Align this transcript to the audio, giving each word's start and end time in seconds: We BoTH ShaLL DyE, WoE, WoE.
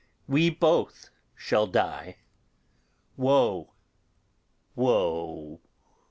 We 0.27 0.49
BoTH 0.49 1.11
ShaLL 1.37 1.67
DyE, 1.67 2.17
WoE, 3.17 3.67
WoE. 4.75 5.59